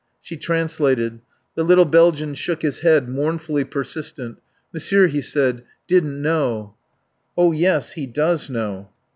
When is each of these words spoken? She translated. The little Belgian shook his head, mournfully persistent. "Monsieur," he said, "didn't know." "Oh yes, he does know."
She 0.19 0.35
translated. 0.35 1.19
The 1.53 1.63
little 1.63 1.85
Belgian 1.85 2.33
shook 2.33 2.63
his 2.63 2.79
head, 2.79 3.07
mournfully 3.07 3.63
persistent. 3.63 4.39
"Monsieur," 4.73 5.05
he 5.05 5.21
said, 5.21 5.63
"didn't 5.87 6.19
know." 6.19 6.73
"Oh 7.37 7.51
yes, 7.51 7.91
he 7.91 8.07
does 8.07 8.49
know." 8.49 8.89